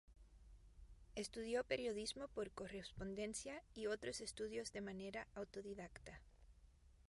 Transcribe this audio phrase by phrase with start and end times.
[1.13, 6.21] Estudió periodismo por correspondencia y otros estudios de manera autodidacta.